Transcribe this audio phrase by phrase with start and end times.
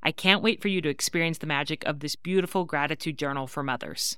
[0.00, 3.64] I can't wait for you to experience the magic of this beautiful gratitude journal for
[3.64, 4.16] mothers.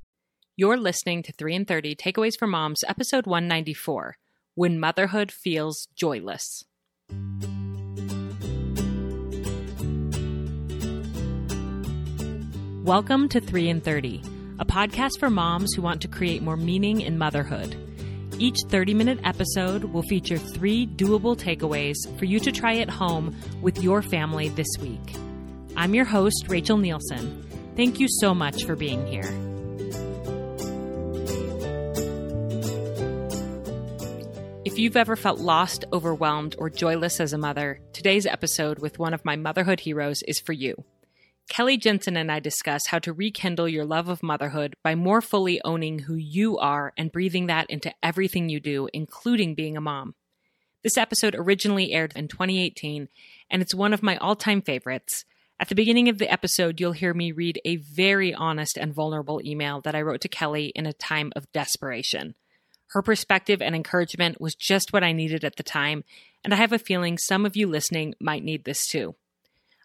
[0.54, 4.18] You're listening to 3 and 30 Takeaways for Moms, episode 194
[4.54, 6.64] When Motherhood Feels Joyless.
[12.84, 14.22] Welcome to 3 and 30,
[14.58, 17.74] a podcast for moms who want to create more meaning in motherhood.
[18.38, 23.34] Each 30 minute episode will feature three doable takeaways for you to try at home
[23.62, 25.16] with your family this week.
[25.80, 27.42] I'm your host, Rachel Nielsen.
[27.74, 29.24] Thank you so much for being here.
[34.66, 39.14] If you've ever felt lost, overwhelmed, or joyless as a mother, today's episode with one
[39.14, 40.84] of my motherhood heroes is for you.
[41.48, 45.62] Kelly Jensen and I discuss how to rekindle your love of motherhood by more fully
[45.64, 50.14] owning who you are and breathing that into everything you do, including being a mom.
[50.82, 53.08] This episode originally aired in 2018,
[53.50, 55.24] and it's one of my all time favorites.
[55.60, 59.42] At the beginning of the episode, you'll hear me read a very honest and vulnerable
[59.44, 62.34] email that I wrote to Kelly in a time of desperation.
[62.92, 66.02] Her perspective and encouragement was just what I needed at the time,
[66.42, 69.16] and I have a feeling some of you listening might need this too.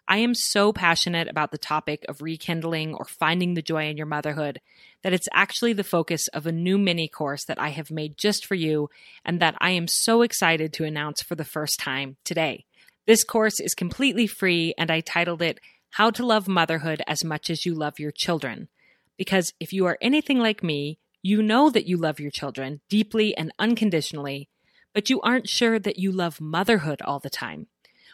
[0.08, 4.06] I am so passionate about the topic of rekindling or finding the joy in your
[4.06, 4.62] motherhood
[5.02, 8.46] that it's actually the focus of a new mini course that I have made just
[8.46, 8.88] for you
[9.26, 12.65] and that I am so excited to announce for the first time today.
[13.06, 17.50] This course is completely free and I titled it How to Love Motherhood as Much
[17.50, 18.68] as You Love Your Children.
[19.16, 23.36] Because if you are anything like me, you know that you love your children deeply
[23.36, 24.48] and unconditionally,
[24.92, 27.66] but you aren't sure that you love motherhood all the time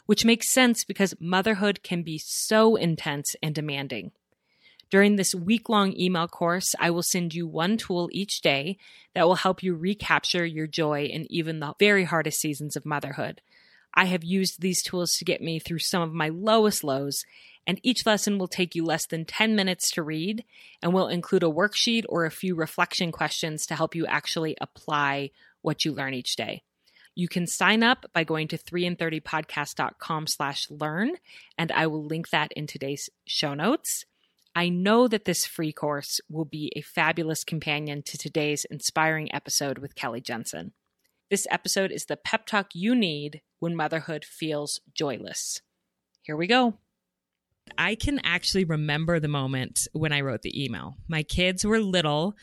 [0.07, 4.13] which makes sense because motherhood can be so intense and demanding.
[4.91, 8.77] During this week long email course, I will send you one tool each day
[9.15, 13.41] that will help you recapture your joy in even the very hardest seasons of motherhood.
[13.95, 17.25] I have used these tools to get me through some of my lowest lows,
[17.67, 20.45] and each lesson will take you less than 10 minutes to read
[20.83, 25.31] and will include a worksheet or a few reflection questions to help you actually apply
[25.61, 26.63] what you learn each day.
[27.15, 31.17] You can sign up by going to 3and30podcast.com slash learn,
[31.59, 34.07] and I will link that in today's show notes.
[34.55, 39.79] I know that this free course will be a fabulous companion to today's inspiring episode
[39.79, 40.73] with Kelly Jensen.
[41.31, 45.63] This episode is the pep talk you need when motherhood feels joyless.
[46.23, 46.75] Here we go.
[47.79, 50.97] I can actually remember the moment when I wrote the email.
[51.07, 52.35] My kids were little,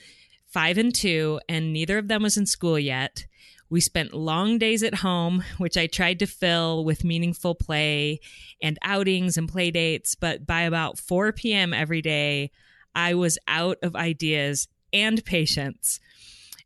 [0.46, 3.26] five and two, and neither of them was in school yet.
[3.70, 8.22] We spent long days at home, which I tried to fill with meaningful play
[8.62, 10.16] and outings and play dates.
[10.16, 11.74] But by about 4 p.m.
[11.74, 12.50] every day,
[12.96, 16.00] I was out of ideas and patience.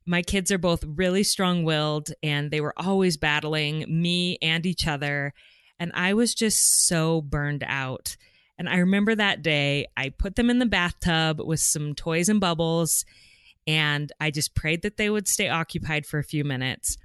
[0.06, 4.88] My kids are both really strong willed and they were always battling me and each
[4.88, 5.34] other.
[5.80, 8.18] And I was just so burned out.
[8.58, 12.40] And I remember that day, I put them in the bathtub with some toys and
[12.40, 13.06] bubbles
[13.66, 16.97] and I just prayed that they would stay occupied for a few minutes.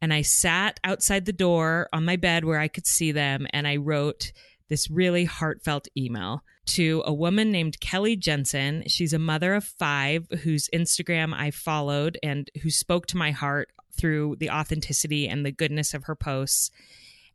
[0.00, 3.66] And I sat outside the door on my bed where I could see them and
[3.66, 4.32] I wrote
[4.68, 8.84] this really heartfelt email to a woman named Kelly Jensen.
[8.86, 13.70] She's a mother of five whose Instagram I followed and who spoke to my heart
[13.96, 16.70] through the authenticity and the goodness of her posts.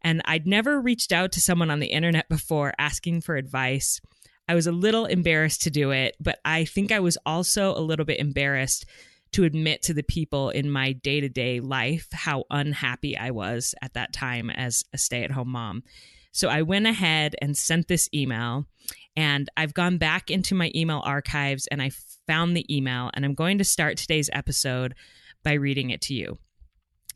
[0.02, 4.00] And I'd never reached out to someone on the internet before asking for advice.
[4.48, 7.82] I was a little embarrassed to do it, but I think I was also a
[7.82, 8.86] little bit embarrassed
[9.34, 13.76] to admit to the people in my day to day life how unhappy I was
[13.82, 15.84] at that time as a stay at home mom.
[16.32, 18.66] So I went ahead and sent this email,
[19.16, 21.92] and I've gone back into my email archives and I
[22.28, 24.96] found the email, and I'm going to start today's episode
[25.44, 26.38] by reading it to you.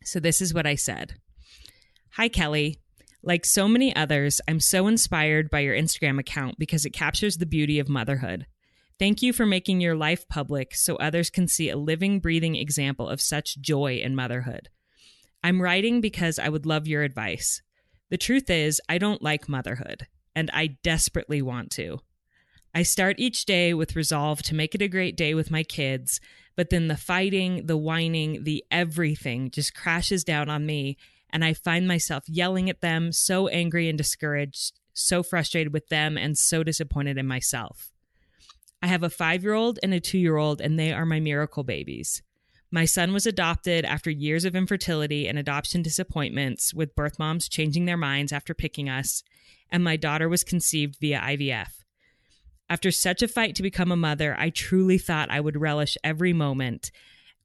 [0.04, 1.16] So this is what I said
[2.12, 2.80] Hi, Kelly.
[3.26, 7.46] Like so many others, I'm so inspired by your Instagram account because it captures the
[7.46, 8.46] beauty of motherhood.
[9.00, 13.08] Thank you for making your life public so others can see a living, breathing example
[13.08, 14.70] of such joy in motherhood.
[15.44, 17.62] I'm writing because I would love your advice.
[18.10, 22.00] The truth is, I don't like motherhood, and I desperately want to.
[22.76, 26.20] I start each day with resolve to make it a great day with my kids,
[26.56, 30.98] but then the fighting, the whining, the everything just crashes down on me,
[31.30, 36.18] and I find myself yelling at them, so angry and discouraged, so frustrated with them,
[36.18, 37.92] and so disappointed in myself.
[38.82, 41.20] I have a five year old and a two year old, and they are my
[41.20, 42.22] miracle babies.
[42.70, 47.86] My son was adopted after years of infertility and adoption disappointments, with birth moms changing
[47.86, 49.24] their minds after picking us,
[49.72, 51.84] and my daughter was conceived via IVF.
[52.70, 56.34] After such a fight to become a mother, I truly thought I would relish every
[56.34, 56.92] moment.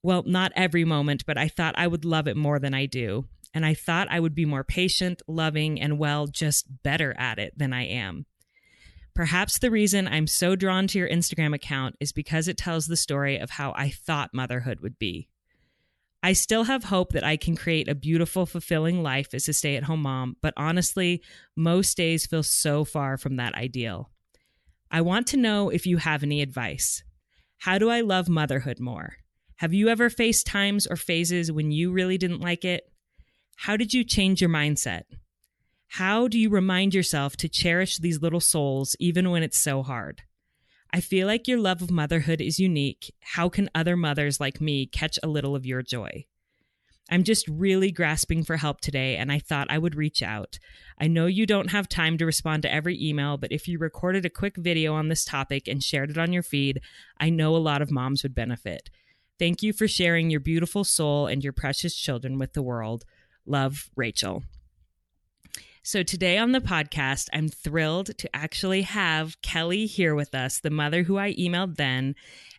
[0.03, 3.27] Well, not every moment, but I thought I would love it more than I do.
[3.53, 7.55] And I thought I would be more patient, loving, and well, just better at it
[7.57, 8.27] than I am.
[9.15, 12.97] Perhaps the reason I'm so drawn to your Instagram account is because it tells the
[12.97, 15.29] story of how I thought motherhood would be.
[16.23, 19.76] I still have hope that I can create a beautiful, fulfilling life as a stay
[19.76, 21.23] at home mom, but honestly,
[21.56, 24.11] most days feel so far from that ideal.
[24.91, 27.05] I want to know if you have any advice.
[27.59, 29.17] How do I love motherhood more?
[29.56, 32.91] Have you ever faced times or phases when you really didn't like it?
[33.56, 35.03] How did you change your mindset?
[35.88, 40.23] How do you remind yourself to cherish these little souls even when it's so hard?
[40.93, 43.14] I feel like your love of motherhood is unique.
[43.20, 46.25] How can other mothers like me catch a little of your joy?
[47.11, 50.58] I'm just really grasping for help today, and I thought I would reach out.
[51.00, 54.26] I know you don't have time to respond to every email, but if you recorded
[54.26, 56.81] a quick video on this topic and shared it on your feed,
[57.19, 58.90] I know a lot of moms would benefit.
[59.38, 63.05] Thank you for sharing your beautiful soul and your precious children with the world.
[63.46, 64.43] Love, Rachel.
[65.90, 70.69] So, today on the podcast, I'm thrilled to actually have Kelly here with us, the
[70.69, 72.14] mother who I emailed then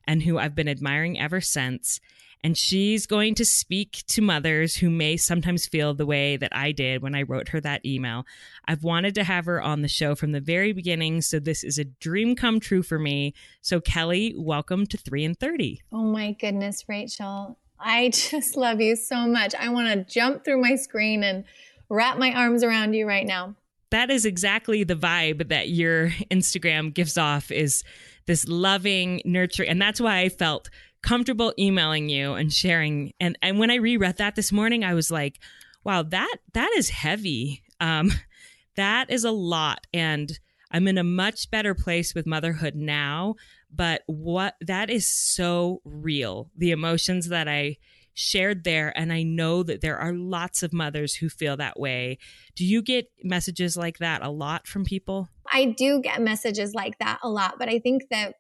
[0.07, 1.99] and who I've been admiring ever since.
[2.43, 6.71] And she's going to speak to mothers who may sometimes feel the way that I
[6.71, 8.25] did when I wrote her that email.
[8.67, 11.77] I've wanted to have her on the show from the very beginning, so this is
[11.77, 13.35] a dream come true for me.
[13.61, 15.83] So, Kelly, welcome to 3 and 30.
[15.91, 17.59] Oh my goodness, Rachel.
[17.79, 19.53] I just love you so much.
[19.53, 21.45] I want to jump through my screen and
[21.89, 23.56] wrap my arms around you right now.
[23.91, 27.83] That is exactly the vibe that your Instagram gives off is
[28.27, 29.69] this loving, nurturing.
[29.69, 30.69] And that's why I felt
[31.01, 33.13] comfortable emailing you and sharing.
[33.19, 35.39] And, and when I reread that this morning, I was like,
[35.83, 37.63] wow, that, that is heavy.
[37.80, 38.12] Um,
[38.75, 39.88] that is a lot.
[39.94, 40.39] And
[40.71, 43.36] I'm in a much better place with motherhood now.
[43.74, 46.51] But what that is so real.
[46.56, 47.77] The emotions that I
[48.19, 48.92] shared there.
[48.98, 52.18] And I know that there are lots of mothers who feel that way.
[52.56, 55.30] Do you get messages like that a lot from people?
[55.51, 58.36] I do get messages like that a lot, but I think that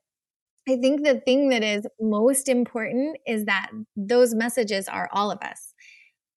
[0.67, 5.39] I think the thing that is most important is that those messages are all of
[5.41, 5.73] us.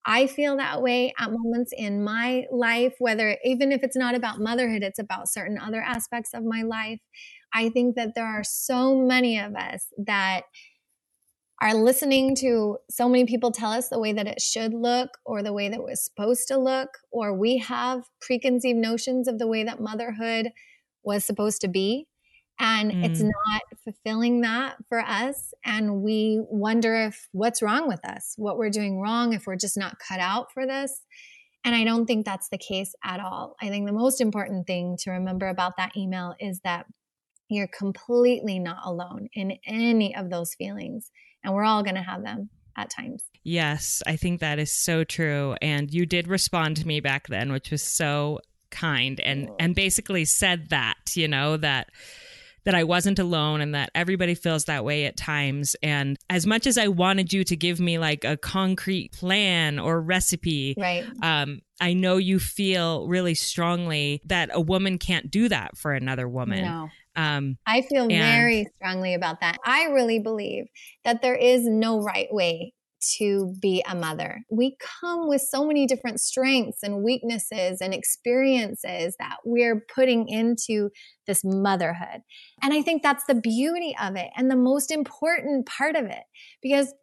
[0.06, 4.41] I feel that way at moments in my life, whether even if it's not about
[4.41, 7.00] motherhood, it's about certain other aspects of my life.
[7.53, 10.43] I think that there are so many of us that
[11.60, 15.43] are listening to so many people tell us the way that it should look or
[15.43, 19.46] the way that it was supposed to look, or we have preconceived notions of the
[19.46, 20.49] way that motherhood
[21.04, 22.08] was supposed to be.
[22.58, 23.04] And mm.
[23.04, 25.52] it's not fulfilling that for us.
[25.64, 29.78] And we wonder if what's wrong with us, what we're doing wrong, if we're just
[29.78, 31.02] not cut out for this.
[31.64, 33.56] And I don't think that's the case at all.
[33.61, 36.87] I think the most important thing to remember about that email is that
[37.49, 41.11] you're completely not alone in any of those feelings
[41.44, 43.22] and we're all going to have them at times.
[43.44, 45.56] Yes, I think that is so true.
[45.61, 50.25] And you did respond to me back then, which was so kind and and basically
[50.25, 51.90] said that, you know, that
[52.64, 55.75] that I wasn't alone and that everybody feels that way at times.
[55.82, 60.00] And as much as I wanted you to give me like a concrete plan or
[60.00, 61.04] recipe, right.
[61.22, 66.28] um, I know you feel really strongly that a woman can't do that for another
[66.28, 66.64] woman.
[66.64, 66.88] No.
[67.16, 69.59] Um, I feel and- very strongly about that.
[69.64, 70.64] I really believe
[71.04, 72.73] that there is no right way
[73.19, 74.42] to be a mother.
[74.50, 80.90] We come with so many different strengths and weaknesses and experiences that we're putting into
[81.26, 82.23] this motherhood.
[82.62, 86.23] And I think that's the beauty of it and the most important part of it
[86.62, 86.95] because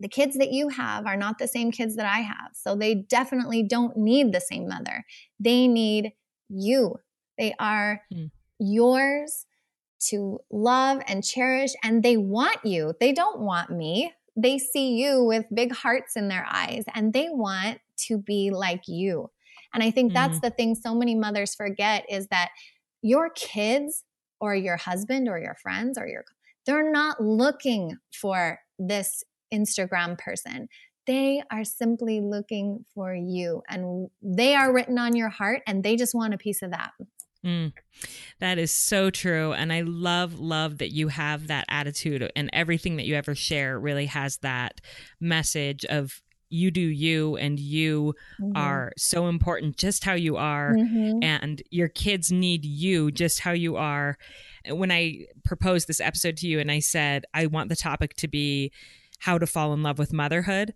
[0.00, 2.50] the kids that you have are not the same kids that I have.
[2.54, 5.04] So they definitely don't need the same mother.
[5.40, 6.12] They need
[6.48, 6.96] you.
[7.36, 8.30] They are mm.
[8.58, 9.46] yours
[10.08, 12.94] to love and cherish, and they want you.
[13.00, 14.12] They don't want me.
[14.36, 18.86] They see you with big hearts in their eyes, and they want to be like
[18.86, 19.30] you.
[19.74, 20.46] And I think that's mm-hmm.
[20.46, 22.50] the thing so many mothers forget is that
[23.02, 24.04] your kids
[24.40, 26.24] or your husband or your friends or your
[26.66, 30.68] they're not looking for this Instagram person.
[31.06, 35.96] They are simply looking for you and they are written on your heart and they
[35.96, 36.90] just want a piece of that.
[37.48, 37.72] Mm,
[38.40, 39.52] that is so true.
[39.52, 43.78] And I love, love that you have that attitude and everything that you ever share
[43.78, 44.80] really has that
[45.20, 48.56] message of you do you and you mm-hmm.
[48.56, 51.22] are so important just how you are mm-hmm.
[51.22, 54.16] and your kids need you just how you are
[54.70, 58.26] when i proposed this episode to you and i said i want the topic to
[58.26, 58.72] be
[59.18, 60.72] how to fall in love with motherhood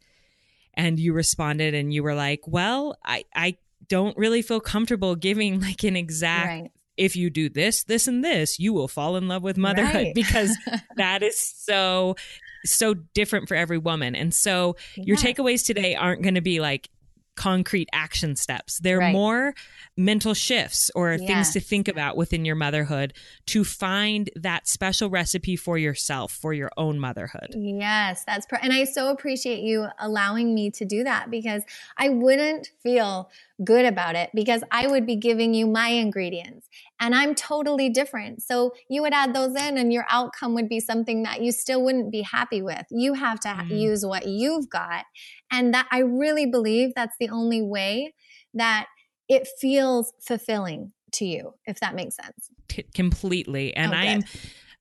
[0.74, 3.56] and you responded and you were like well i i
[3.88, 6.70] don't really feel comfortable giving like an exact right.
[6.96, 10.14] if you do this this and this you will fall in love with motherhood right.
[10.14, 10.56] because
[10.96, 12.16] that is so
[12.64, 15.04] so different for every woman and so yeah.
[15.06, 16.88] your takeaways today aren't going to be like
[17.36, 18.78] concrete action steps.
[18.78, 19.12] They're right.
[19.12, 19.54] more
[19.96, 21.26] mental shifts or yes.
[21.26, 23.14] things to think about within your motherhood
[23.46, 27.54] to find that special recipe for yourself for your own motherhood.
[27.54, 31.62] Yes, that's pr- and I so appreciate you allowing me to do that because
[31.98, 33.30] I wouldn't feel
[33.64, 36.68] good about it because I would be giving you my ingredients
[37.02, 38.42] and I'm totally different.
[38.42, 41.82] So you would add those in and your outcome would be something that you still
[41.82, 42.86] wouldn't be happy with.
[42.90, 43.74] You have to mm-hmm.
[43.74, 45.04] use what you've got.
[45.50, 48.14] And that I really believe that's the only way
[48.54, 48.86] that
[49.28, 52.50] it feels fulfilling to you, if that makes sense.
[52.68, 53.74] T- completely.
[53.74, 54.24] And oh, I'm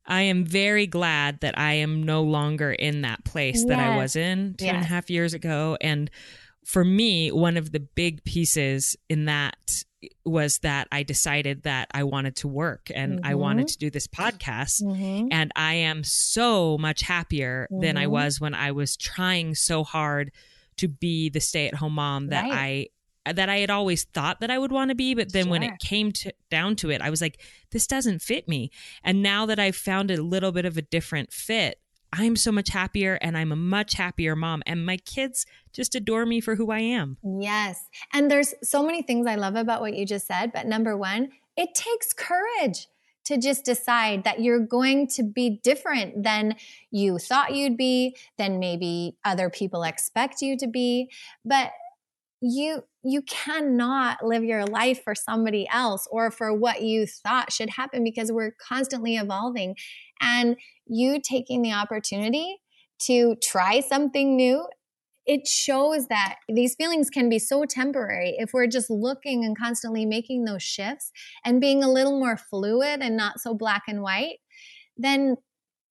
[0.06, 3.66] I am very glad that I am no longer in that place yes.
[3.66, 4.76] that I was in two yes.
[4.76, 5.76] and a half years ago.
[5.82, 6.12] And
[6.66, 9.84] for me, one of the big pieces in that
[10.26, 13.26] was that I decided that I wanted to work and mm-hmm.
[13.26, 14.82] I wanted to do this podcast.
[14.82, 15.28] Mm-hmm.
[15.32, 17.82] And I am so much happier mm-hmm.
[17.82, 18.14] than I mm-hmm.
[18.14, 20.32] was when I was trying so hard
[20.78, 22.90] to be the stay at home mom that right.
[23.26, 25.52] I that I had always thought that I would want to be, but then sure.
[25.52, 27.40] when it came to, down to it, I was like,
[27.70, 28.72] this doesn't fit me.
[29.04, 31.80] And now that I've found a little bit of a different fit,
[32.14, 34.64] I'm so much happier and I'm a much happier mom.
[34.66, 37.18] And my kids just adore me for who I am.
[37.24, 37.86] Yes.
[38.14, 40.52] And there's so many things I love about what you just said.
[40.54, 42.88] But number one, it takes courage
[43.24, 46.56] to just decide that you're going to be different than
[46.90, 51.10] you thought you'd be, than maybe other people expect you to be.
[51.46, 51.72] But
[52.42, 57.70] you you cannot live your life for somebody else or for what you thought should
[57.70, 59.76] happen because we're constantly evolving
[60.22, 60.56] and
[60.92, 62.58] you taking the opportunity
[63.00, 64.66] to try something new
[65.26, 70.06] it shows that these feelings can be so temporary if we're just looking and constantly
[70.06, 71.12] making those shifts
[71.46, 74.40] and being a little more fluid and not so black and white
[74.98, 75.36] then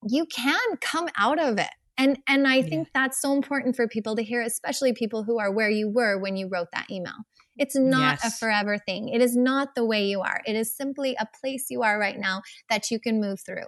[0.09, 1.71] you can come out of it.
[1.99, 3.03] And and i think yeah.
[3.03, 6.37] that's so important for people to hear especially people who are where you were when
[6.37, 7.27] you wrote that email.
[7.57, 8.35] It's not yes.
[8.35, 9.11] a forever thing.
[9.11, 10.41] It is not the way you are.
[10.47, 12.41] It is simply a place you are right now
[12.71, 13.67] that you can move through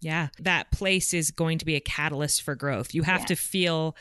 [0.00, 3.28] yeah that place is going to be a catalyst for growth you have yes.
[3.28, 3.96] to feel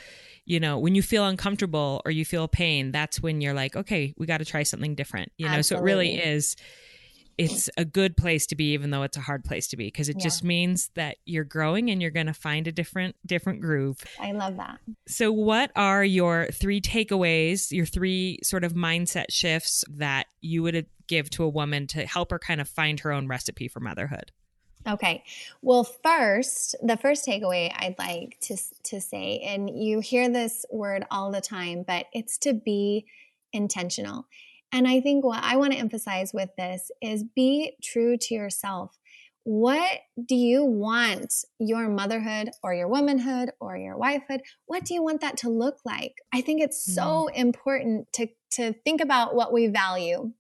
[0.46, 4.14] you know when you feel uncomfortable or you feel pain that's when you're like okay
[4.18, 5.80] we got to try something different you know Absolutely.
[5.80, 6.56] so it really is
[7.38, 10.10] it's a good place to be even though it's a hard place to be because
[10.10, 10.24] it yeah.
[10.24, 14.04] just means that you're growing and you're going to find a different different groove.
[14.20, 14.80] I love that.
[15.08, 20.76] So what are your three takeaways, your three sort of mindset shifts that you would
[20.76, 23.80] uh, give to a woman to help her kind of find her own recipe for
[23.80, 24.32] motherhood?
[24.88, 25.24] Okay.
[25.62, 31.06] Well, first, the first takeaway I'd like to to say and you hear this word
[31.10, 33.06] all the time, but it's to be
[33.52, 34.28] intentional.
[34.72, 38.98] And I think what I want to emphasize with this is be true to yourself.
[39.44, 44.40] What do you want your motherhood or your womanhood or your wifehood?
[44.66, 46.16] What do you want that to look like?
[46.34, 47.36] I think it's so mm.
[47.36, 50.34] important to, to think about what we value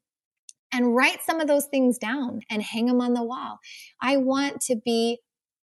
[0.75, 3.59] and write some of those things down and hang them on the wall.
[4.01, 5.19] I want to be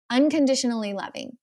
[0.10, 1.38] unconditionally loving,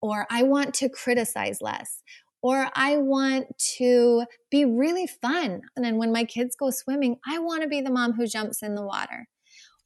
[0.00, 2.02] or I want to criticize less,
[2.40, 3.46] or I want
[3.78, 5.62] to be really fun.
[5.74, 8.62] And then when my kids go swimming, I want to be the mom who jumps
[8.62, 9.26] in the water.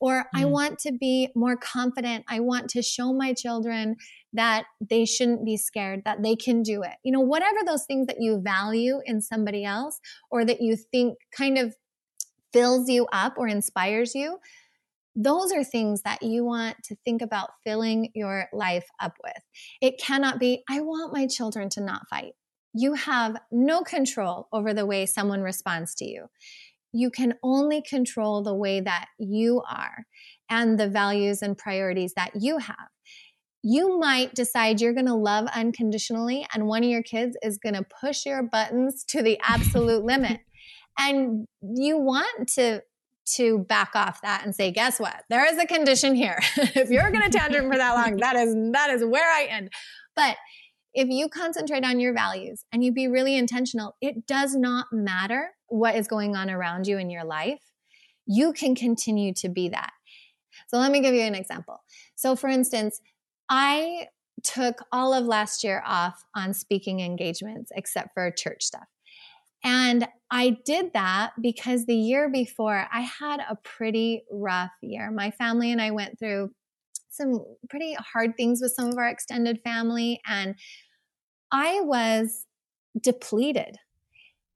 [0.01, 0.25] Or mm.
[0.35, 2.27] I want to be more confident.
[2.29, 3.97] I want to show my children
[4.35, 6.97] that they shouldn't be scared, that they can do it.
[7.03, 9.99] You know, whatever those things that you value in somebody else
[10.31, 11.75] or that you think kind of
[12.55, 14.39] fills you up or inspires you,
[15.15, 19.43] those are things that you want to think about filling your life up with.
[19.83, 22.33] It cannot be, I want my children to not fight
[22.75, 26.27] you have no control over the way someone responds to you.
[26.93, 30.07] You can only control the way that you are
[30.51, 32.89] and the values and priorities that you have.
[33.63, 37.75] You might decide you're going to love unconditionally, and one of your kids is going
[37.75, 40.41] to push your buttons to the absolute limit.
[40.99, 42.83] And you want to
[43.37, 45.23] to back off that and say, guess what?
[45.31, 46.39] There is a condition here.
[46.57, 49.71] if you're going to tantrum for that long, that is that is where I end.
[50.15, 50.37] But
[50.93, 55.51] if you concentrate on your values and you be really intentional, it does not matter
[55.69, 57.61] what is going on around you in your life.
[58.27, 59.91] You can continue to be that.
[60.69, 61.83] So let me give you an example.
[62.15, 63.01] So for instance,
[63.49, 64.07] I
[64.43, 68.87] took all of last year off on speaking engagements except for church stuff.
[69.65, 75.11] And I did that because the year before I had a pretty rough year.
[75.11, 76.51] My family and I went through
[77.09, 80.21] some pretty hard things with some of our extended family.
[80.27, 80.57] And
[81.51, 82.47] I was
[83.01, 83.79] depleted.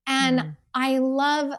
[0.07, 0.57] And mm.
[0.75, 1.53] I love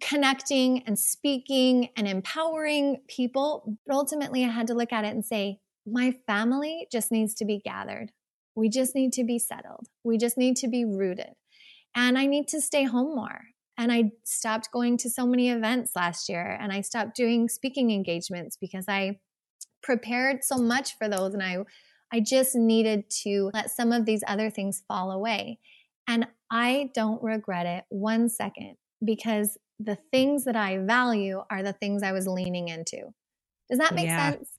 [0.00, 3.78] connecting and speaking and empowering people.
[3.86, 7.44] But ultimately, I had to look at it and say, my family just needs to
[7.44, 8.10] be gathered.
[8.56, 9.88] We just need to be settled.
[10.02, 11.34] We just need to be rooted.
[11.94, 13.40] And I need to stay home more.
[13.76, 17.90] And I stopped going to so many events last year and I stopped doing speaking
[17.90, 19.18] engagements because I
[19.82, 21.58] prepared so much for those and I
[22.12, 25.58] I just needed to let some of these other things fall away.
[26.06, 31.72] And I don't regret it one second because the things that I value are the
[31.72, 33.12] things I was leaning into.
[33.68, 34.32] Does that make yeah.
[34.32, 34.50] sense?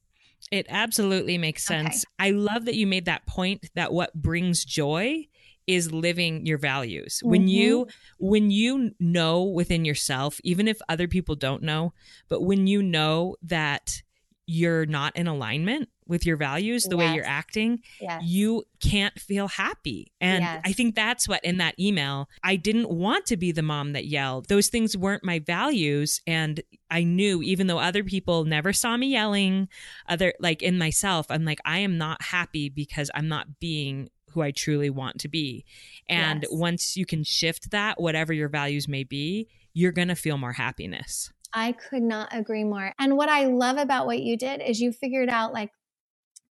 [0.52, 2.04] It absolutely makes sense.
[2.20, 2.28] Okay.
[2.28, 5.28] I love that you made that point that what brings joy
[5.68, 7.18] is living your values.
[7.18, 7.30] Mm-hmm.
[7.30, 7.88] When you
[8.20, 11.94] when you know within yourself, even if other people don't know,
[12.28, 14.02] but when you know that
[14.48, 17.00] you're not in alignment with your values, the yes.
[17.00, 18.22] way you're acting, yes.
[18.24, 20.12] you can't feel happy.
[20.22, 20.62] And yes.
[20.64, 24.06] I think that's what in that email, I didn't want to be the mom that
[24.06, 24.48] yelled.
[24.48, 26.22] Those things weren't my values.
[26.28, 29.68] And I knew, even though other people never saw me yelling,
[30.08, 34.42] other like in myself, I'm like, I am not happy because I'm not being who
[34.42, 35.66] I truly want to be.
[36.08, 36.52] And yes.
[36.52, 40.52] once you can shift that, whatever your values may be, you're going to feel more
[40.52, 41.32] happiness.
[41.54, 42.94] I could not agree more.
[43.00, 45.72] And what I love about what you did is you figured out like,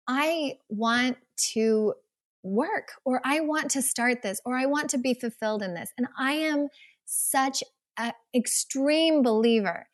[0.07, 1.17] I want
[1.53, 1.95] to
[2.43, 5.91] work or I want to start this or I want to be fulfilled in this.
[5.97, 6.67] And I am
[7.05, 7.63] such
[7.97, 9.87] an extreme believer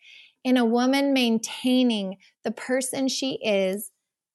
[0.43, 3.91] in a woman maintaining the person she is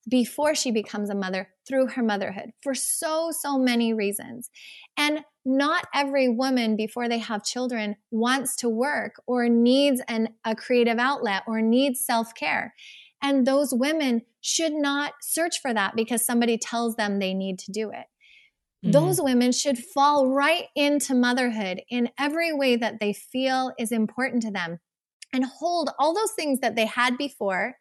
[0.09, 4.51] before she becomes a mother through her motherhood for so, so many reasons.
[4.97, 10.55] And not every woman before they have children wants to work or needs an, a
[10.55, 12.75] creative outlet or needs self care.
[13.23, 17.73] And those women should not search for that because somebody tells them they need to
[17.73, 18.07] do it.
[18.85, 18.91] Mm-hmm.
[18.91, 24.43] Those women should fall right into motherhood in every way that they feel is important
[24.43, 24.81] to them
[25.33, 27.77] and hold all those things that they had before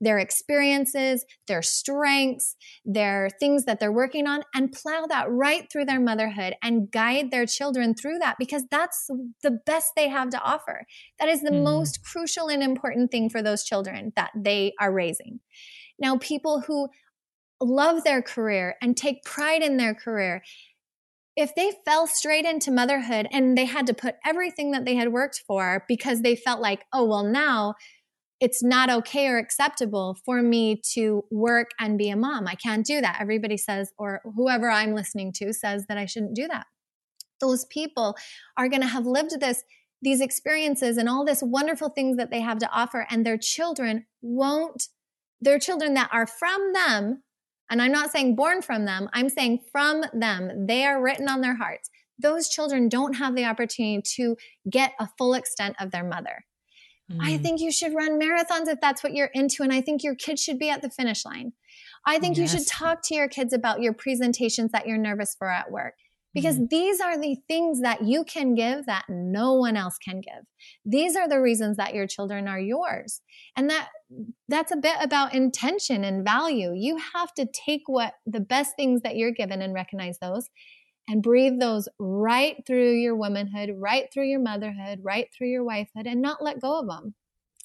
[0.00, 5.84] their experiences, their strengths, their things that they're working on, and plow that right through
[5.84, 9.08] their motherhood and guide their children through that because that's
[9.42, 10.86] the best they have to offer.
[11.18, 11.62] That is the mm.
[11.62, 15.40] most crucial and important thing for those children that they are raising.
[15.98, 16.88] Now, people who
[17.60, 20.42] love their career and take pride in their career
[21.36, 25.12] if they fell straight into motherhood and they had to put everything that they had
[25.12, 27.74] worked for because they felt like, oh, well, now
[28.40, 32.46] it's not okay or acceptable for me to work and be a mom.
[32.48, 33.18] I can't do that.
[33.20, 36.66] Everybody says, or whoever I'm listening to says that I shouldn't do that.
[37.40, 38.16] Those people
[38.56, 39.62] are going to have lived this,
[40.00, 44.06] these experiences and all this wonderful things that they have to offer, and their children
[44.22, 44.88] won't,
[45.40, 47.22] their children that are from them,
[47.70, 51.40] and I'm not saying born from them, I'm saying from them, they are written on
[51.40, 51.90] their hearts.
[52.18, 54.36] Those children don't have the opportunity to
[54.68, 56.44] get a full extent of their mother.
[57.10, 57.18] Mm.
[57.20, 59.62] I think you should run marathons if that's what you're into.
[59.62, 61.52] And I think your kids should be at the finish line.
[62.06, 62.52] I think yes.
[62.52, 65.94] you should talk to your kids about your presentations that you're nervous for at work
[66.34, 66.68] because mm.
[66.68, 70.44] these are the things that you can give that no one else can give.
[70.84, 73.20] These are the reasons that your children are yours.
[73.56, 73.88] And that
[74.48, 76.72] that's a bit about intention and value.
[76.74, 80.48] You have to take what the best things that you're given and recognize those
[81.10, 86.06] and breathe those right through your womanhood, right through your motherhood, right through your wifehood,
[86.06, 87.14] and not let go of them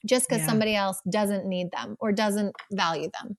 [0.04, 0.48] just because yeah.
[0.48, 3.38] somebody else doesn't need them or doesn't value them.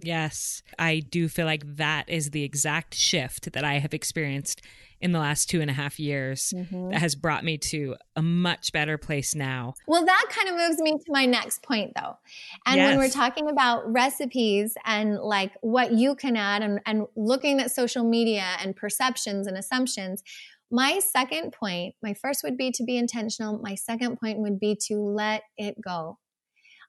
[0.00, 4.60] Yes, I do feel like that is the exact shift that I have experienced
[5.00, 6.90] in the last two and a half years mm-hmm.
[6.90, 9.74] that has brought me to a much better place now.
[9.86, 12.16] Well, that kind of moves me to my next point, though.
[12.64, 12.88] And yes.
[12.88, 17.70] when we're talking about recipes and like what you can add and, and looking at
[17.70, 20.22] social media and perceptions and assumptions,
[20.70, 23.58] my second point, my first would be to be intentional.
[23.58, 26.18] My second point would be to let it go.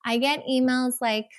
[0.05, 1.29] I get emails like,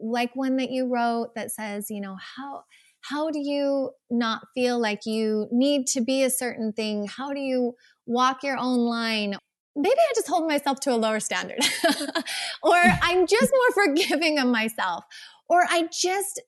[0.00, 2.64] like one that you wrote that says, you know, how,
[3.08, 7.06] how do you not feel like you need to be a certain thing?
[7.06, 7.74] How do you
[8.08, 9.36] walk your own line.
[9.76, 11.58] Maybe I just hold myself to a lower standard,
[12.62, 15.04] or I'm just more forgiving of myself,
[15.48, 16.42] or I just,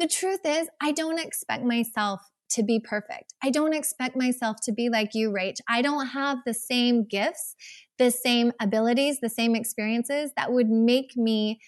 [0.00, 3.34] the truth is, I don't expect myself to be perfect.
[3.42, 5.58] I don't expect myself to be like you, Rach.
[5.68, 7.54] I don't have the same gifts,
[7.98, 11.60] the same abilities, the same experiences that would make me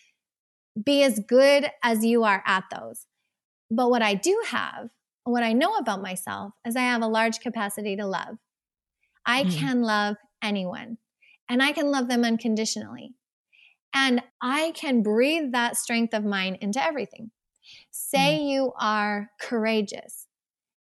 [0.82, 3.07] be as good as you are at those.
[3.70, 4.90] But what I do have,
[5.24, 8.36] what I know about myself, is I have a large capacity to love.
[9.26, 9.58] I mm.
[9.58, 10.98] can love anyone
[11.48, 13.14] and I can love them unconditionally.
[13.94, 17.30] And I can breathe that strength of mine into everything.
[17.90, 18.50] Say mm.
[18.50, 20.26] you are courageous.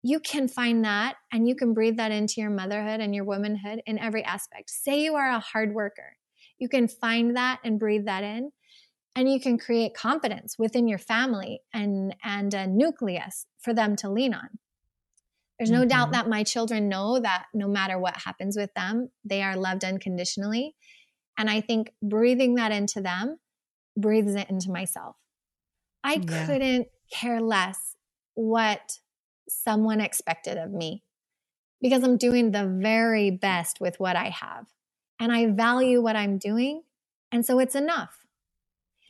[0.03, 3.81] You can find that and you can breathe that into your motherhood and your womanhood
[3.87, 4.69] in every aspect.
[4.69, 6.17] Say you are a hard worker.
[6.59, 8.51] You can find that and breathe that in
[9.17, 14.11] and you can create confidence within your family and and a nucleus for them to
[14.11, 14.59] lean on.
[15.59, 15.89] There's no mm-hmm.
[15.89, 19.85] doubt that my children know that no matter what happens with them they are loved
[19.85, 20.75] unconditionally.
[21.39, 23.39] And i think breathing that into them
[23.97, 25.17] breathes it into myself.
[26.03, 26.47] I yeah.
[26.47, 27.97] couldn't care less
[28.35, 28.99] what
[29.49, 31.05] someone expected of me
[31.81, 34.67] because i'm doing the very best with what i have.
[35.21, 36.83] And i value what i'm doing
[37.31, 38.24] and so it's enough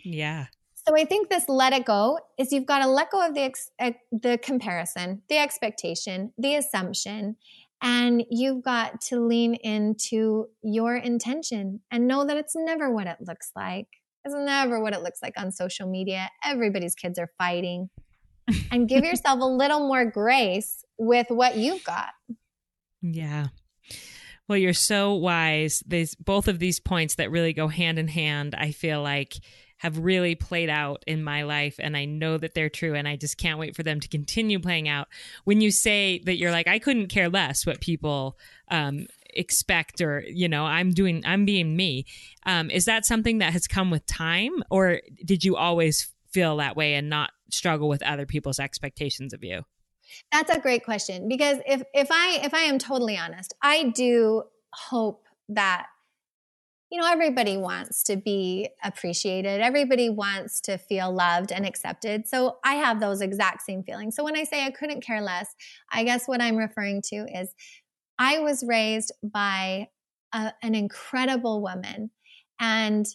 [0.05, 0.47] yeah.
[0.87, 3.41] So I think this let it go is you've got to let go of the
[3.41, 7.37] ex- eh, the comparison, the expectation, the assumption,
[7.81, 13.17] and you've got to lean into your intention and know that it's never what it
[13.21, 13.87] looks like.
[14.25, 16.31] It's never what it looks like on social media.
[16.45, 17.89] Everybody's kids are fighting.
[18.71, 22.11] and give yourself a little more grace with what you've got.
[23.01, 23.49] Yeah.
[24.49, 25.83] Well, you're so wise.
[25.87, 29.35] These both of these points that really go hand in hand, I feel like
[29.85, 33.17] have really played out in my life and I know that they're true and I
[33.17, 35.09] just can't wait for them to continue playing out.
[35.45, 38.39] When you say that you're like I couldn't care less what people
[38.71, 42.07] um, expect or you know I'm doing I'm being me.
[42.47, 46.77] Um, is that something that has come with time or did you always feel that
[46.77, 49.65] way and not struggle with other people's expectations of you?
[50.33, 54.45] That's a great question because if if I if I am totally honest, I do
[54.73, 55.89] hope that
[56.91, 59.61] you know, everybody wants to be appreciated.
[59.61, 62.29] Everybody wants to feel loved and accepted.
[62.29, 64.15] So I have those exact same feelings.
[64.15, 65.55] So when I say I couldn't care less,
[65.91, 67.53] I guess what I'm referring to is
[68.19, 69.89] I was raised by
[70.33, 72.11] a, an incredible woman,
[72.61, 73.07] and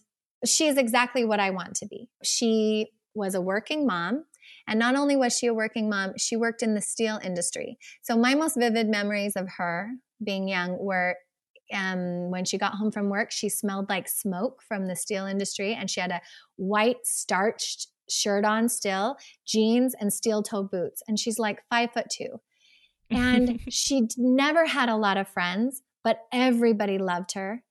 [0.46, 2.10] she is exactly what I want to be.
[2.24, 4.26] She was a working mom.
[4.68, 7.78] And not only was she a working mom, she worked in the steel industry.
[8.02, 9.92] So my most vivid memories of her
[10.24, 11.16] being young were
[11.74, 15.74] um, when she got home from work, she smelled like smoke from the steel industry,
[15.74, 16.22] and she had a
[16.56, 21.04] white starched shirt on still, jeans, and steel toe boots.
[21.08, 22.40] And she's like five foot two.
[23.10, 27.64] And she never had a lot of friends, but everybody loved her.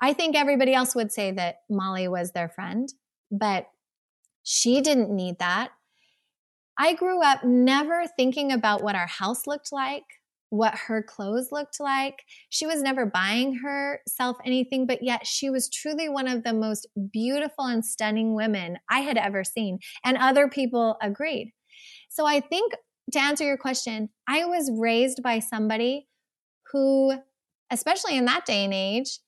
[0.00, 2.88] I think everybody else would say that Molly was their friend,
[3.30, 3.68] but
[4.42, 5.70] she didn't need that.
[6.78, 10.04] I grew up never thinking about what our house looked like,
[10.50, 12.22] what her clothes looked like.
[12.48, 16.86] She was never buying herself anything, but yet she was truly one of the most
[17.12, 19.78] beautiful and stunning women I had ever seen.
[20.04, 21.52] And other people agreed.
[22.08, 22.72] So I think
[23.12, 26.08] to answer your question, I was raised by somebody
[26.72, 27.14] who,
[27.70, 29.18] especially in that day and age,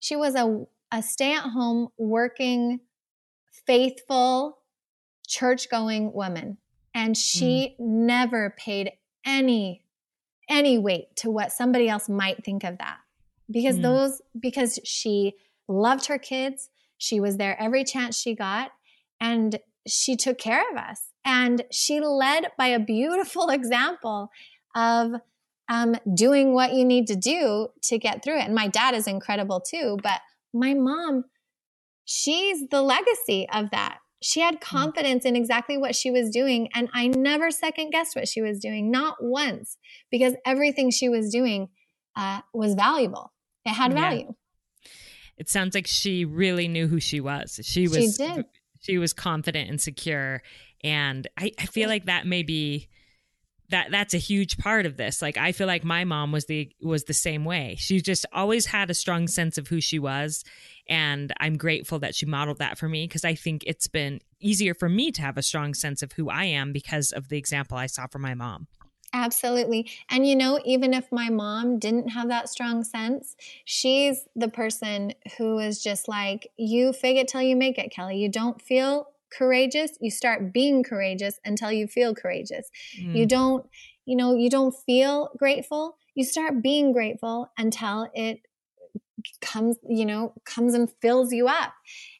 [0.00, 2.80] she was a, a stay at home, working,
[3.66, 4.58] faithful,
[5.26, 6.58] church going woman.
[6.94, 7.86] And she mm.
[7.86, 8.92] never paid
[9.26, 9.83] any
[10.48, 12.98] any weight to what somebody else might think of that.
[13.50, 13.82] Because mm.
[13.82, 15.34] those because she
[15.68, 18.70] loved her kids she was there every chance she got
[19.20, 21.10] and she took care of us.
[21.24, 24.30] And she led by a beautiful example
[24.74, 25.12] of
[25.68, 28.44] um, doing what you need to do to get through it.
[28.44, 30.20] And my dad is incredible too but
[30.54, 31.24] my mom
[32.04, 34.60] she's the legacy of that she had mm.
[34.62, 36.70] confidence in exactly what she was doing.
[36.74, 39.76] And I never second guessed what she was doing, not once,
[40.10, 41.68] because everything she was doing
[42.16, 43.32] uh, was valuable.
[43.66, 44.26] It had value.
[44.26, 44.90] Yeah.
[45.36, 47.60] It sounds like she really knew who she was.
[47.64, 48.46] She was, she, did.
[48.80, 50.42] she was confident and secure.
[50.82, 52.88] And I, I feel like that may be
[53.70, 56.70] that that's a huge part of this like i feel like my mom was the
[56.82, 60.44] was the same way she just always had a strong sense of who she was
[60.88, 64.74] and i'm grateful that she modeled that for me because i think it's been easier
[64.74, 67.76] for me to have a strong sense of who i am because of the example
[67.76, 68.66] i saw from my mom
[69.16, 69.88] Absolutely.
[70.10, 75.12] And you know, even if my mom didn't have that strong sense, she's the person
[75.38, 78.16] who is just like, you fake it till you make it, Kelly.
[78.16, 82.68] You don't feel courageous, you start being courageous until you feel courageous.
[83.00, 83.16] Mm.
[83.16, 83.66] You don't
[84.06, 88.40] you know, you don't feel grateful, you start being grateful until it
[89.40, 91.72] comes, you know, comes and fills you up.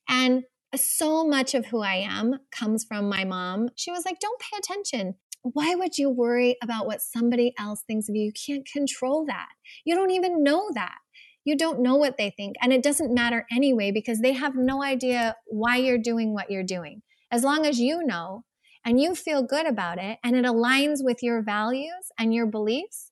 [0.09, 3.69] And so much of who I am comes from my mom.
[3.77, 5.15] She was like, don't pay attention.
[5.43, 8.25] Why would you worry about what somebody else thinks of you?
[8.25, 9.49] You can't control that.
[9.85, 10.97] You don't even know that.
[11.45, 12.57] You don't know what they think.
[12.61, 16.63] And it doesn't matter anyway because they have no idea why you're doing what you're
[16.65, 17.03] doing.
[17.31, 18.45] As long as you know
[18.85, 23.11] and you feel good about it and it aligns with your values and your beliefs,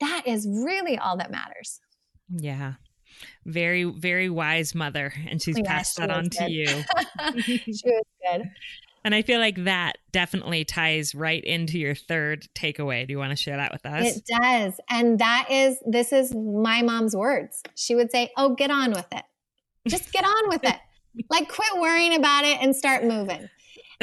[0.00, 1.80] that is really all that matters.
[2.28, 2.74] Yeah.
[3.44, 5.12] Very, very wise mother.
[5.28, 6.32] And she's yeah, passed that on good.
[6.32, 6.66] to you.
[7.42, 7.82] she was
[8.24, 8.50] good.
[9.04, 13.06] And I feel like that definitely ties right into your third takeaway.
[13.06, 14.16] Do you want to share that with us?
[14.16, 14.78] It does.
[14.90, 17.62] And that is, this is my mom's words.
[17.74, 19.22] She would say, Oh, get on with it.
[19.88, 20.76] Just get on with it.
[21.30, 23.48] like, quit worrying about it and start moving.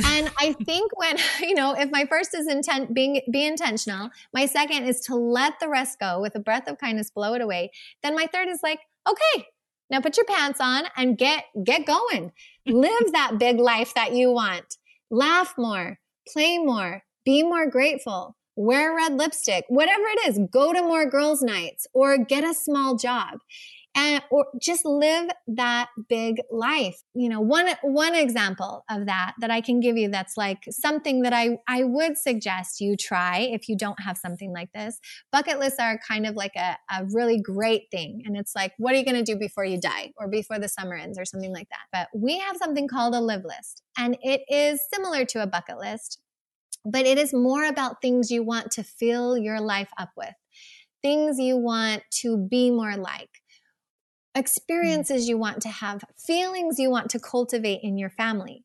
[0.03, 4.45] And I think when, you know, if my first is intent being be intentional, my
[4.45, 7.71] second is to let the rest go with a breath of kindness, blow it away.
[8.03, 8.79] Then my third is like,
[9.10, 9.47] okay,
[9.89, 12.31] now put your pants on and get get going.
[12.65, 14.77] Live that big life that you want.
[15.10, 20.82] Laugh more, play more, be more grateful, wear red lipstick, whatever it is, go to
[20.82, 23.39] more girls' nights or get a small job
[23.97, 29.49] and or just live that big life you know one one example of that that
[29.49, 33.67] i can give you that's like something that i i would suggest you try if
[33.67, 34.99] you don't have something like this
[35.31, 38.93] bucket lists are kind of like a, a really great thing and it's like what
[38.93, 41.51] are you going to do before you die or before the summer ends or something
[41.51, 45.41] like that but we have something called a live list and it is similar to
[45.41, 46.19] a bucket list
[46.86, 50.33] but it is more about things you want to fill your life up with
[51.01, 53.29] things you want to be more like.
[54.38, 54.41] Mm.
[54.41, 58.63] experiences you want to have, feelings you want to cultivate in your family.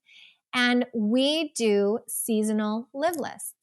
[0.55, 3.55] And we do seasonal live lists.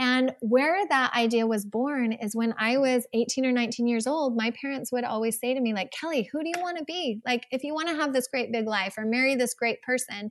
[0.00, 4.36] And where that idea was born is when I was 18 or 19 years old,
[4.36, 7.20] my parents would always say to me, like, Kelly, who do you want to be?
[7.26, 10.30] Like, if you want to have this great big life or marry this great person,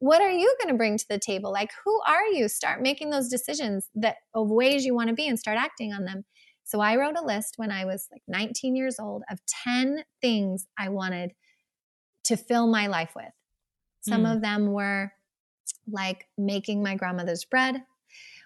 [0.00, 1.52] what are you going to bring to the table?
[1.52, 2.48] Like, who are you?
[2.48, 6.04] Start making those decisions that of ways you want to be and start acting on
[6.04, 6.24] them.
[6.64, 10.66] So I wrote a list when I was like 19 years old of 10 things
[10.78, 11.32] I wanted
[12.24, 13.32] to fill my life with.
[14.00, 14.34] Some mm.
[14.34, 15.12] of them were
[15.90, 17.82] like making my grandmother's bread.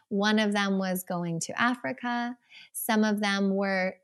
[0.09, 2.37] One of them was going to Africa.
[2.73, 3.95] Some of them were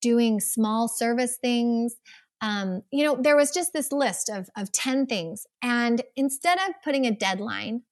[0.00, 1.96] doing small service things.
[2.40, 5.46] Um, you know, there was just this list of, of 10 things.
[5.62, 7.82] And instead of putting a deadline,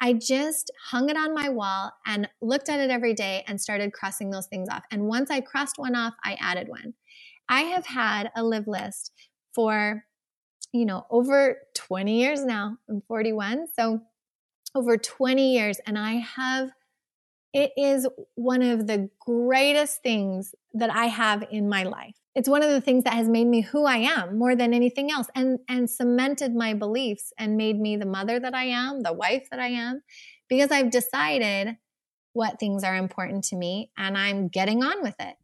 [0.00, 3.92] I just hung it on my wall and looked at it every day and started
[3.92, 4.84] crossing those things off.
[4.90, 6.94] And once I crossed one off, I added one.
[7.48, 9.12] I have had a live list
[9.54, 10.04] for,
[10.72, 12.76] you know, over 20 years now.
[12.88, 13.68] I'm 41.
[13.74, 14.00] So
[14.74, 15.80] over 20 years.
[15.86, 16.70] And I have,
[17.54, 22.62] it is one of the greatest things that I have in my life it's one
[22.62, 25.58] of the things that has made me who I am more than anything else and
[25.68, 29.58] and cemented my beliefs and made me the mother that I am, the wife that
[29.58, 30.02] I am
[30.48, 31.78] because I've decided
[32.34, 35.34] what things are important to me and I'm getting on with it.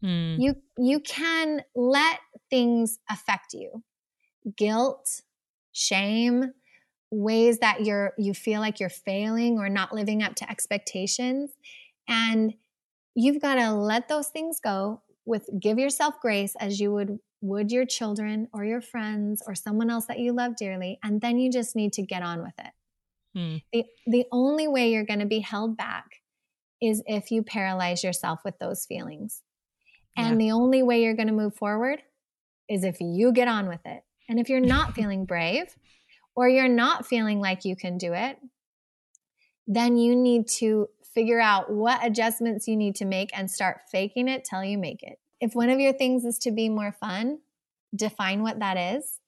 [0.00, 0.40] Hmm.
[0.40, 3.84] You you can let things affect you.
[4.56, 5.20] Guilt,
[5.72, 6.54] shame,
[7.10, 11.50] ways that you're you feel like you're failing or not living up to expectations
[12.08, 12.54] and
[13.14, 17.70] you've got to let those things go with give yourself grace as you would would
[17.70, 21.52] your children or your friends or someone else that you love dearly and then you
[21.52, 22.72] just need to get on with it
[23.38, 23.56] hmm.
[23.72, 26.06] the the only way you're going to be held back
[26.80, 29.42] is if you paralyze yourself with those feelings
[30.16, 30.46] and yeah.
[30.46, 32.00] the only way you're going to move forward
[32.68, 35.76] is if you get on with it and if you're not feeling brave
[36.34, 38.38] or you're not feeling like you can do it
[39.66, 44.28] then you need to figure out what adjustments you need to make and start faking
[44.28, 45.18] it till you make it.
[45.40, 47.38] If one of your things is to be more fun,
[47.94, 49.20] define what that is.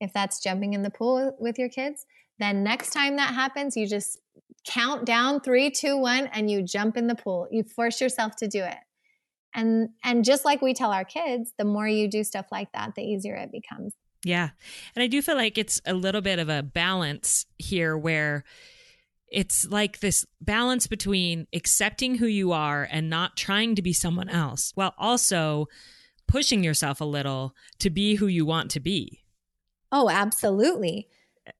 [0.00, 2.06] If that's jumping in the pool with your kids,
[2.38, 4.18] then next time that happens, you just
[4.66, 7.48] count down three, two, one, and you jump in the pool.
[7.50, 8.76] You force yourself to do it.
[9.54, 12.94] And and just like we tell our kids, the more you do stuff like that,
[12.94, 13.94] the easier it becomes.
[14.24, 14.50] Yeah.
[14.94, 18.44] And I do feel like it's a little bit of a balance here where
[19.30, 24.28] it's like this balance between accepting who you are and not trying to be someone
[24.28, 25.66] else while also
[26.28, 29.22] pushing yourself a little to be who you want to be.
[29.92, 31.08] Oh, absolutely.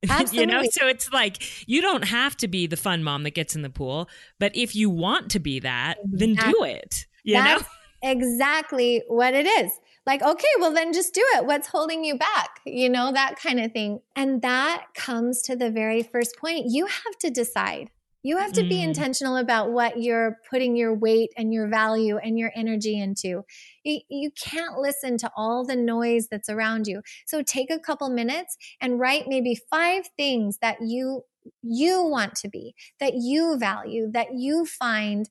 [0.08, 0.38] Absolutely.
[0.40, 3.54] you know, so it's like you don't have to be the fun mom that gets
[3.54, 7.06] in the pool, but if you want to be that, then do it.
[7.24, 7.68] You That's know?
[8.10, 9.70] exactly what it is
[10.06, 11.46] like, okay, well, then just do it.
[11.46, 12.60] What's holding you back?
[12.64, 14.00] You know, that kind of thing.
[14.14, 16.66] And that comes to the very first point.
[16.68, 17.90] You have to decide.
[18.22, 18.84] You have to be mm.
[18.84, 23.44] intentional about what you're putting your weight and your value and your energy into.
[23.84, 27.02] You, you can't listen to all the noise that's around you.
[27.24, 31.22] So take a couple minutes and write maybe five things that you
[31.62, 35.30] you want to be, that you value, that you find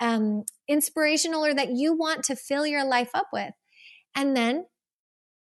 [0.00, 3.52] um, inspirational, or that you want to fill your life up with.
[4.14, 4.66] And then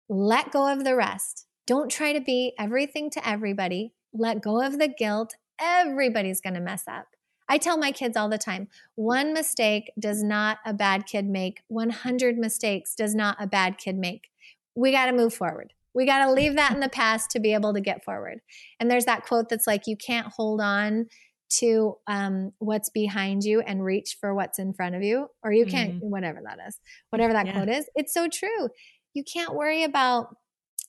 [0.08, 1.46] let go of the rest.
[1.66, 3.92] Don't try to be everything to everybody.
[4.12, 7.06] Let go of the guilt Everybody's going to mess up.
[7.48, 11.62] I tell my kids all the time one mistake does not a bad kid make,
[11.68, 14.28] 100 mistakes does not a bad kid make.
[14.74, 15.72] We got to move forward.
[15.94, 18.40] We got to leave that in the past to be able to get forward.
[18.78, 21.06] And there's that quote that's like, you can't hold on
[21.50, 25.66] to um, what's behind you and reach for what's in front of you, or you
[25.66, 26.10] can't, mm-hmm.
[26.10, 26.78] whatever that is,
[27.10, 27.52] whatever that yeah.
[27.52, 27.88] quote is.
[27.94, 28.68] It's so true.
[29.14, 30.36] You can't worry about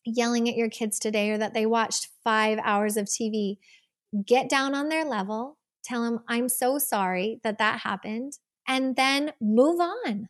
[0.06, 3.58] yelling at your kids today or that they watched five hours of TV
[4.26, 8.34] get down on their level, tell them, I'm so sorry that that happened,
[8.68, 10.30] and then move on.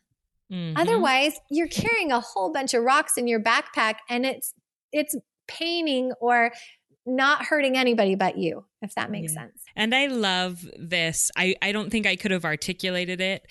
[0.52, 0.76] Mm-hmm.
[0.76, 4.52] Otherwise, you're carrying a whole bunch of rocks in your backpack and it's
[4.92, 5.14] it's
[5.46, 6.52] paining or
[7.06, 9.42] not hurting anybody but you, if that makes yeah.
[9.42, 9.62] sense.
[9.76, 11.30] And I love this.
[11.36, 13.46] I, I don't think I could have articulated it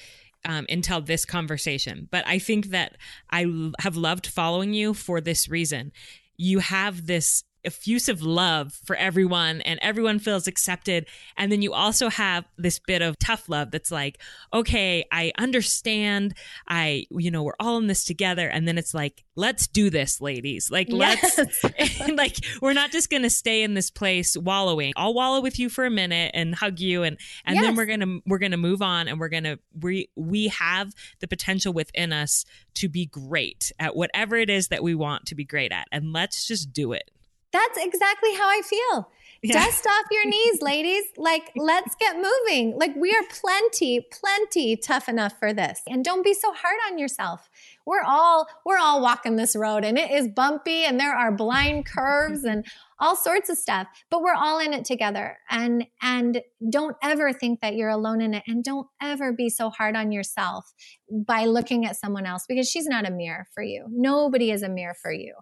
[0.45, 2.97] um, until this conversation, but I think that
[3.29, 5.91] I l- have loved following you for this reason.
[6.37, 11.05] You have this effusive love for everyone and everyone feels accepted.
[11.37, 14.21] And then you also have this bit of tough love that's like
[14.53, 16.33] okay i understand.
[16.67, 18.47] I you know we're all in this together.
[18.47, 20.69] And then it's like let's do this ladies.
[20.71, 21.37] Like yes.
[21.37, 24.93] let's like we're not just gonna stay in this place wallowing.
[24.95, 27.65] I'll wallow with you for a minute and hug you and and yes.
[27.65, 31.73] then we're gonna we're gonna move on and we're gonna we we have the potential
[31.73, 32.45] within us
[32.75, 35.87] to be great at whatever it is that we want to be great at.
[35.91, 37.11] And let's just do it
[37.51, 39.09] that's exactly how I feel.
[39.41, 39.65] Yeah.
[39.65, 41.03] Dust off your knees, ladies.
[41.17, 42.77] Like, let's get moving.
[42.77, 45.81] Like, we are plenty, plenty tough enough for this.
[45.87, 47.49] And don't be so hard on yourself.
[47.85, 51.85] We're all, we're all walking this road and it is bumpy and there are blind
[51.85, 52.65] curves and
[52.99, 55.37] all sorts of stuff, but we're all in it together.
[55.49, 58.43] And, and don't ever think that you're alone in it.
[58.45, 60.71] And don't ever be so hard on yourself
[61.09, 63.85] by looking at someone else because she's not a mirror for you.
[63.89, 65.33] Nobody is a mirror for you.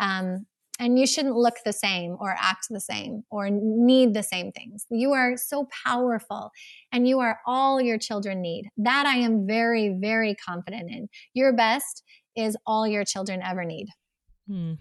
[0.00, 0.46] Um,
[0.80, 4.86] and you shouldn't look the same or act the same or need the same things.
[4.90, 6.50] You are so powerful
[6.92, 8.68] and you are all your children need.
[8.76, 11.08] That I am very, very confident in.
[11.32, 12.02] Your best
[12.36, 13.86] is all your children ever need.
[14.48, 14.74] Hmm.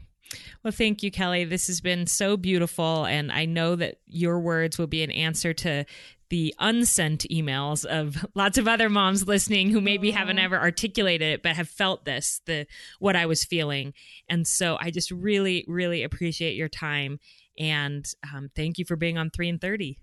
[0.63, 1.43] Well, thank you, Kelly.
[1.45, 3.05] This has been so beautiful.
[3.05, 5.85] And I know that your words will be an answer to
[6.33, 10.15] the unsent emails of lots of other moms listening who maybe Aww.
[10.15, 12.65] haven't ever articulated it but have felt this the
[12.97, 13.93] what I was feeling.
[14.27, 17.19] And so I just really really appreciate your time.
[17.59, 19.99] And um, thank you for being on 3 in 30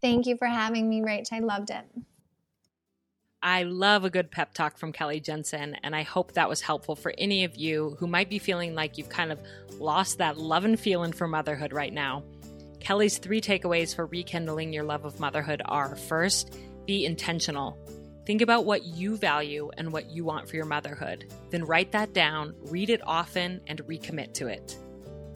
[0.00, 1.30] thank you for having me Rach.
[1.32, 1.84] I loved it.
[3.42, 6.96] I love a good pep talk from Kelly Jensen, and I hope that was helpful
[6.96, 9.38] for any of you who might be feeling like you've kind of
[9.78, 12.24] lost that love and feeling for motherhood right now.
[12.84, 17.78] Kelly's three takeaways for rekindling your love of motherhood are first, be intentional.
[18.26, 21.32] Think about what you value and what you want for your motherhood.
[21.48, 24.76] Then write that down, read it often, and recommit to it.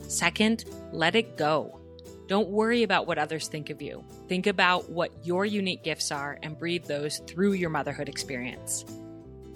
[0.09, 1.81] Second, let it go.
[2.27, 4.05] Don't worry about what others think of you.
[4.29, 8.85] Think about what your unique gifts are and breathe those through your motherhood experience.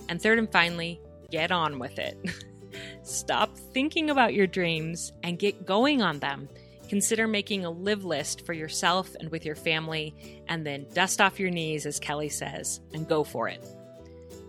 [0.09, 0.99] And third and finally,
[1.31, 2.17] get on with it.
[3.03, 6.49] Stop thinking about your dreams and get going on them.
[6.89, 10.15] Consider making a live list for yourself and with your family,
[10.49, 13.65] and then dust off your knees, as Kelly says, and go for it.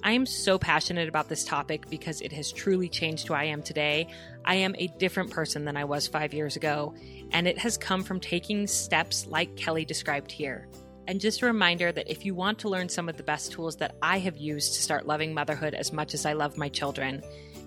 [0.05, 3.63] I am so passionate about this topic because it has truly changed who I am
[3.63, 4.07] today.
[4.43, 6.93] I am a different person than I was five years ago,
[7.31, 10.67] and it has come from taking steps like Kelly described here.
[11.07, 13.77] And just a reminder that if you want to learn some of the best tools
[13.77, 17.23] that I have used to start loving motherhood as much as I love my children,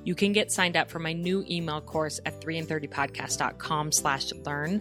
[0.07, 4.81] you can get signed up for my new email course at 3in30podcast.com slash learn.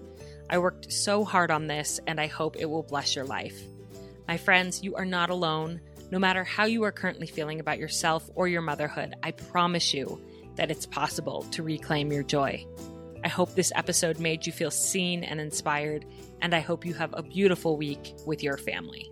[0.52, 3.60] I worked so hard on this and I hope it will bless your life.
[4.28, 5.82] My friends, you are not alone.
[6.12, 10.22] No matter how you are currently feeling about yourself or your motherhood, I promise you
[10.58, 12.63] that it's possible to reclaim your joy.
[13.23, 16.06] I hope this episode made you feel seen and inspired,
[16.40, 19.12] and I hope you have a beautiful week with your family.